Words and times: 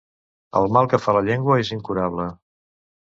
El 0.59 0.65
mal 0.77 0.89
que 0.95 0.99
fa 1.03 1.15
la 1.17 1.23
llengua 1.27 1.59
és 1.65 1.73
incurable. 1.77 2.27